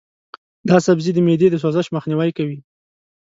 [0.69, 2.57] دا سبزی د معدې د سوزش مخنیوی کوي.